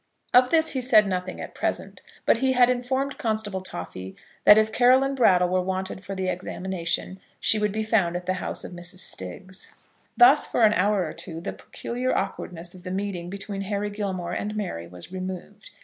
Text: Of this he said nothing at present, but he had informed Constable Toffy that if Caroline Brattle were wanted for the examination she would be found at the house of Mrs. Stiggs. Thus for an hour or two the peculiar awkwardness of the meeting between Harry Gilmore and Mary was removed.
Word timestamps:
Of 0.33 0.49
this 0.49 0.69
he 0.71 0.81
said 0.81 1.05
nothing 1.05 1.39
at 1.39 1.53
present, 1.53 2.01
but 2.25 2.37
he 2.37 2.53
had 2.53 2.71
informed 2.71 3.19
Constable 3.19 3.61
Toffy 3.61 4.15
that 4.45 4.57
if 4.57 4.71
Caroline 4.71 5.13
Brattle 5.13 5.49
were 5.49 5.61
wanted 5.61 6.03
for 6.03 6.15
the 6.15 6.27
examination 6.27 7.19
she 7.39 7.59
would 7.59 7.71
be 7.71 7.83
found 7.83 8.15
at 8.15 8.25
the 8.25 8.33
house 8.41 8.63
of 8.63 8.71
Mrs. 8.71 8.97
Stiggs. 8.97 9.73
Thus 10.17 10.47
for 10.47 10.63
an 10.63 10.73
hour 10.73 11.05
or 11.05 11.13
two 11.13 11.39
the 11.39 11.53
peculiar 11.53 12.15
awkwardness 12.17 12.73
of 12.73 12.81
the 12.81 12.89
meeting 12.89 13.29
between 13.29 13.61
Harry 13.61 13.91
Gilmore 13.91 14.33
and 14.33 14.55
Mary 14.57 14.87
was 14.87 15.11
removed. 15.11 15.69